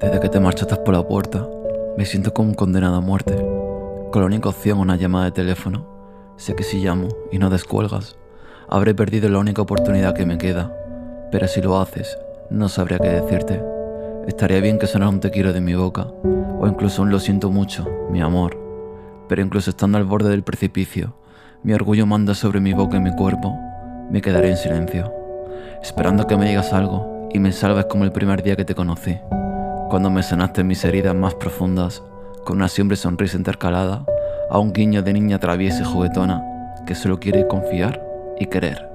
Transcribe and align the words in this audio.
Desde 0.00 0.20
que 0.20 0.28
te 0.28 0.40
marchaste 0.40 0.76
por 0.76 0.92
la 0.92 1.08
puerta, 1.08 1.48
me 1.96 2.04
siento 2.04 2.34
como 2.34 2.54
condenado 2.54 2.96
a 2.96 3.00
muerte. 3.00 3.34
Con 4.12 4.20
la 4.20 4.26
única 4.26 4.50
opción 4.50 4.78
una 4.78 4.96
llamada 4.96 5.24
de 5.24 5.30
teléfono. 5.30 5.86
Sé 6.36 6.54
que 6.54 6.64
si 6.64 6.84
llamo 6.84 7.08
y 7.32 7.38
no 7.38 7.48
descuelgas, 7.48 8.18
habré 8.68 8.94
perdido 8.94 9.30
la 9.30 9.38
única 9.38 9.62
oportunidad 9.62 10.14
que 10.14 10.26
me 10.26 10.36
queda. 10.36 10.70
Pero 11.32 11.48
si 11.48 11.62
lo 11.62 11.80
haces, 11.80 12.18
no 12.50 12.68
sabría 12.68 12.98
qué 12.98 13.08
decirte. 13.08 13.62
Estaría 14.26 14.60
bien 14.60 14.78
que 14.78 14.86
sonara 14.86 15.08
un 15.08 15.20
te 15.20 15.30
quiero 15.30 15.54
de 15.54 15.62
mi 15.62 15.74
boca, 15.74 16.02
o 16.02 16.66
incluso 16.66 17.00
un 17.00 17.10
lo 17.10 17.18
siento 17.18 17.50
mucho, 17.50 17.88
mi 18.10 18.20
amor. 18.20 18.58
Pero 19.30 19.40
incluso 19.40 19.70
estando 19.70 19.96
al 19.96 20.04
borde 20.04 20.28
del 20.28 20.42
precipicio, 20.42 21.14
mi 21.62 21.72
orgullo 21.72 22.04
manda 22.04 22.34
sobre 22.34 22.60
mi 22.60 22.74
boca 22.74 22.98
y 22.98 23.00
mi 23.00 23.16
cuerpo, 23.16 23.58
me 24.10 24.20
quedaré 24.20 24.50
en 24.50 24.58
silencio, 24.58 25.10
esperando 25.82 26.26
que 26.26 26.36
me 26.36 26.50
digas 26.50 26.74
algo 26.74 27.30
y 27.32 27.38
me 27.38 27.50
salves 27.50 27.86
como 27.86 28.04
el 28.04 28.12
primer 28.12 28.42
día 28.42 28.56
que 28.56 28.66
te 28.66 28.74
conocí 28.74 29.16
cuando 29.96 30.10
me 30.10 30.22
sanaste 30.22 30.62
mis 30.62 30.84
heridas 30.84 31.14
más 31.14 31.32
profundas, 31.36 32.02
con 32.44 32.58
una 32.58 32.68
siempre 32.68 32.98
sonrisa 32.98 33.38
intercalada, 33.38 34.04
a 34.50 34.58
un 34.58 34.74
guiño 34.74 35.02
de 35.02 35.14
niña 35.14 35.38
traviesa 35.38 35.80
y 35.80 35.86
juguetona 35.86 36.44
que 36.86 36.94
solo 36.94 37.18
quiere 37.18 37.48
confiar 37.48 38.06
y 38.38 38.44
querer. 38.44 38.90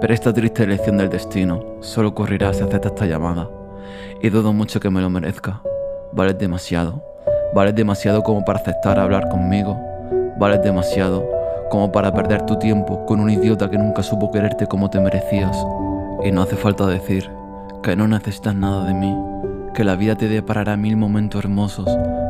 Pero 0.00 0.12
esta 0.12 0.32
triste 0.32 0.64
elección 0.64 0.98
del 0.98 1.08
destino 1.08 1.64
solo 1.82 2.08
ocurrirá 2.08 2.52
si 2.52 2.64
aceptas 2.64 2.90
esta 2.90 3.06
llamada, 3.06 3.48
y 4.20 4.28
dudo 4.28 4.52
mucho 4.52 4.80
que 4.80 4.90
me 4.90 5.00
lo 5.00 5.08
merezca. 5.08 5.62
Vales 6.10 6.36
demasiado, 6.36 7.00
vales 7.54 7.76
demasiado 7.76 8.24
como 8.24 8.44
para 8.44 8.58
aceptar 8.58 8.98
hablar 8.98 9.28
conmigo, 9.28 9.78
vales 10.36 10.60
demasiado 10.64 11.30
como 11.70 11.92
para 11.92 12.12
perder 12.12 12.44
tu 12.44 12.58
tiempo 12.58 13.06
con 13.06 13.20
un 13.20 13.30
idiota 13.30 13.70
que 13.70 13.78
nunca 13.78 14.02
supo 14.02 14.32
quererte 14.32 14.66
como 14.66 14.90
te 14.90 14.98
merecías. 14.98 15.56
Y 16.24 16.32
no 16.32 16.42
hace 16.42 16.56
falta 16.56 16.88
decir 16.88 17.30
que 17.84 17.94
no 17.94 18.08
necesitas 18.08 18.56
nada 18.56 18.84
de 18.84 18.94
mí 18.94 19.37
que 19.78 19.84
la 19.84 19.94
vida 19.94 20.16
te 20.16 20.26
deparará 20.26 20.76
mil 20.76 20.96
momentos 20.96 21.44
hermosos 21.44 21.86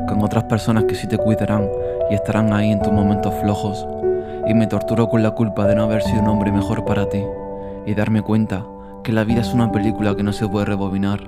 con 0.06 0.22
otras 0.22 0.44
personas 0.44 0.84
que 0.84 0.94
sí 0.94 1.06
te 1.06 1.16
cuidarán 1.16 1.66
y 2.10 2.14
estarán 2.14 2.52
ahí 2.52 2.70
en 2.70 2.82
tus 2.82 2.92
momentos 2.92 3.32
flojos. 3.40 3.86
Y 4.46 4.52
me 4.52 4.66
torturo 4.66 5.08
con 5.08 5.22
la 5.22 5.30
culpa 5.30 5.66
de 5.66 5.74
no 5.74 5.84
haber 5.84 6.02
sido 6.02 6.20
un 6.20 6.28
hombre 6.28 6.52
mejor 6.52 6.84
para 6.84 7.08
ti 7.08 7.22
y 7.86 7.94
darme 7.94 8.20
cuenta 8.20 8.66
que 9.02 9.12
la 9.12 9.24
vida 9.24 9.40
es 9.40 9.54
una 9.54 9.72
película 9.72 10.14
que 10.14 10.22
no 10.22 10.34
se 10.34 10.46
puede 10.46 10.66
rebobinar, 10.66 11.20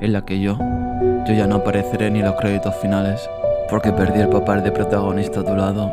en 0.00 0.12
la 0.12 0.22
que 0.22 0.40
yo, 0.40 0.58
yo 1.24 1.32
ya 1.32 1.46
no 1.46 1.54
apareceré 1.54 2.10
ni 2.10 2.20
los 2.20 2.34
créditos 2.34 2.74
finales, 2.82 3.30
porque 3.70 3.92
perdí 3.92 4.22
el 4.22 4.30
papel 4.30 4.64
de 4.64 4.72
protagonista 4.72 5.38
a 5.38 5.44
tu 5.44 5.54
lado, 5.54 5.92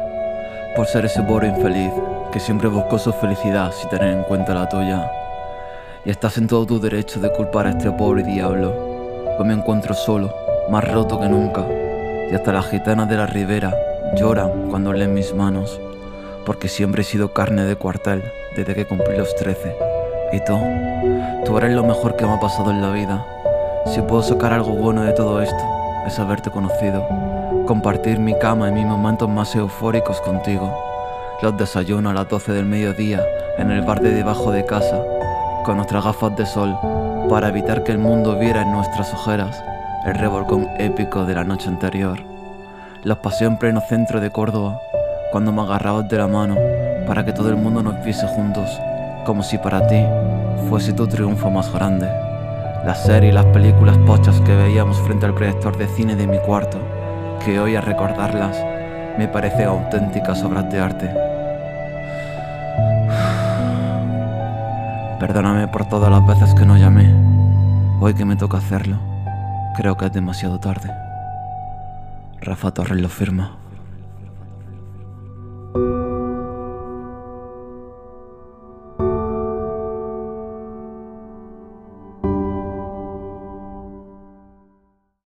por 0.75 0.87
ser 0.87 1.05
ese 1.05 1.21
pobre 1.21 1.49
infeliz 1.49 1.91
que 2.33 2.39
siempre 2.39 2.67
buscó 2.67 2.97
su 2.97 3.13
felicidad 3.13 3.71
sin 3.73 3.91
tener 3.91 4.11
en 4.11 4.23
cuenta 4.23 4.55
la 4.55 4.67
tuya. 4.67 5.07
Y 6.03 6.09
estás 6.09 6.39
en 6.39 6.47
todo 6.47 6.65
tu 6.65 6.79
derecho 6.79 7.19
de 7.19 7.31
culpar 7.31 7.67
a 7.67 7.69
este 7.69 7.91
pobre 7.91 8.23
diablo 8.23 8.90
Hoy 9.37 9.45
me 9.45 9.53
encuentro 9.53 9.93
solo, 9.93 10.33
más 10.69 10.83
roto 10.91 11.19
que 11.19 11.29
nunca, 11.29 11.63
y 12.31 12.35
hasta 12.35 12.51
las 12.53 12.67
gitanas 12.67 13.09
de 13.09 13.17
la 13.17 13.25
ribera 13.25 13.75
lloran 14.15 14.69
cuando 14.69 14.93
leen 14.93 15.13
mis 15.13 15.33
manos, 15.33 15.79
porque 16.45 16.67
siempre 16.67 17.01
he 17.01 17.05
sido 17.05 17.33
carne 17.33 17.63
de 17.63 17.75
cuartel 17.75 18.23
desde 18.55 18.73
que 18.73 18.85
cumplí 18.85 19.17
los 19.17 19.35
trece. 19.35 19.75
Y 20.31 20.39
tú, 20.45 20.57
tú 21.45 21.57
eres 21.57 21.71
lo 21.71 21.83
mejor 21.83 22.15
que 22.15 22.25
me 22.25 22.33
ha 22.33 22.39
pasado 22.39 22.71
en 22.71 22.81
la 22.81 22.91
vida. 22.91 23.25
Si 23.87 24.01
puedo 24.01 24.21
sacar 24.21 24.53
algo 24.53 24.73
bueno 24.73 25.03
de 25.03 25.13
todo 25.13 25.41
esto, 25.41 25.63
es 26.05 26.17
haberte 26.19 26.49
conocido, 26.49 27.05
compartir 27.67 28.19
mi 28.19 28.37
cama 28.37 28.69
en 28.69 28.75
mis 28.75 28.85
momentos 28.85 29.29
más 29.29 29.55
eufóricos 29.55 30.19
contigo, 30.21 30.71
los 31.41 31.57
desayunos 31.57 32.11
a 32.11 32.15
las 32.15 32.29
12 32.29 32.53
del 32.53 32.65
mediodía 32.65 33.25
en 33.57 33.71
el 33.71 33.81
bar 33.81 33.99
de 33.99 34.11
debajo 34.13 34.51
de 34.51 34.65
casa, 34.65 35.01
con 35.63 35.77
nuestras 35.77 36.03
gafas 36.03 36.35
de 36.35 36.45
sol 36.45 36.77
para 37.31 37.47
evitar 37.47 37.85
que 37.85 37.93
el 37.93 37.97
mundo 37.97 38.37
viera 38.37 38.61
en 38.61 38.73
nuestras 38.73 39.13
ojeras 39.13 39.63
el 40.05 40.15
revolcón 40.15 40.67
épico 40.77 41.23
de 41.23 41.33
la 41.33 41.45
noche 41.45 41.69
anterior. 41.69 42.19
Los 43.05 43.19
paseo 43.19 43.47
en 43.47 43.57
pleno 43.57 43.79
centro 43.79 44.19
de 44.19 44.29
Córdoba, 44.31 44.81
cuando 45.31 45.53
me 45.53 45.61
agarrabas 45.61 46.09
de 46.09 46.17
la 46.17 46.27
mano 46.27 46.57
para 47.07 47.23
que 47.23 47.31
todo 47.31 47.47
el 47.47 47.55
mundo 47.55 47.83
nos 47.83 48.03
viese 48.03 48.27
juntos, 48.27 48.69
como 49.25 49.43
si 49.43 49.57
para 49.57 49.87
ti 49.87 50.03
fuese 50.67 50.91
tu 50.91 51.07
triunfo 51.07 51.49
más 51.49 51.71
grande. 51.71 52.09
Las 52.85 53.05
series 53.05 53.31
y 53.31 53.35
las 53.35 53.45
películas 53.45 53.97
pochas 53.99 54.41
que 54.41 54.53
veíamos 54.53 54.99
frente 54.99 55.25
al 55.25 55.33
proyector 55.33 55.77
de 55.77 55.87
cine 55.87 56.17
de 56.17 56.27
mi 56.27 56.39
cuarto, 56.39 56.79
que 57.45 57.61
hoy 57.61 57.77
a 57.77 57.81
recordarlas 57.81 58.57
me 59.17 59.29
parecen 59.29 59.69
auténticas 59.69 60.43
obras 60.43 60.69
de 60.69 60.81
arte. 60.81 61.30
Perdóname 65.21 65.67
por 65.67 65.85
todas 65.85 66.09
las 66.09 66.25
veces 66.25 66.55
que 66.55 66.65
no 66.65 66.77
llamé. 66.77 67.07
Hoy 67.99 68.15
que 68.15 68.25
me 68.25 68.35
toca 68.35 68.57
hacerlo, 68.57 68.97
creo 69.77 69.95
que 69.95 70.07
es 70.07 70.11
demasiado 70.11 70.59
tarde. 70.59 70.91
Rafa 72.41 72.71
Torres 72.71 72.99
lo 72.99 73.07
firma. 73.07 73.60